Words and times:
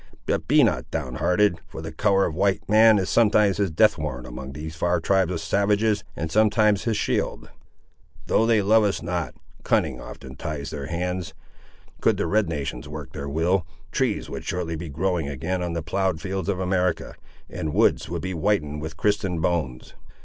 But 0.25 0.47
be 0.47 0.63
not 0.63 0.89
down 0.89 1.13
hearted, 1.17 1.59
for 1.67 1.79
the 1.79 1.91
colour 1.91 2.25
of 2.25 2.33
a 2.33 2.37
white 2.39 2.67
man 2.67 2.97
is 2.97 3.07
sometimes 3.07 3.57
his 3.57 3.69
death 3.69 3.99
warrant 3.99 4.25
among 4.25 4.53
these 4.53 4.75
far 4.75 4.99
tribes 4.99 5.31
of 5.31 5.39
savages, 5.41 6.03
and 6.15 6.31
sometimes 6.31 6.85
his 6.85 6.97
shield. 6.97 7.51
Though 8.25 8.47
they 8.47 8.63
love 8.63 8.83
us 8.83 9.03
not, 9.03 9.35
cunning 9.61 10.01
often 10.01 10.37
ties 10.37 10.71
their 10.71 10.87
hands. 10.87 11.35
Could 12.01 12.17
the 12.17 12.25
red 12.25 12.49
nations 12.49 12.89
work 12.89 13.13
their 13.13 13.29
will, 13.29 13.67
trees 13.91 14.27
would 14.27 14.43
shortly 14.43 14.75
be 14.75 14.89
growing 14.89 15.29
again 15.29 15.61
on 15.61 15.73
the 15.73 15.83
ploughed 15.83 16.19
fields 16.19 16.49
of 16.49 16.59
America, 16.59 17.13
and 17.47 17.71
woods 17.71 18.09
would 18.09 18.23
be 18.23 18.31
whitened 18.31 18.81
with 18.81 18.97
Christian 18.97 19.39
bones. 19.39 19.93